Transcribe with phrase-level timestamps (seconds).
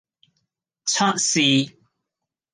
[0.89, 1.77] 測試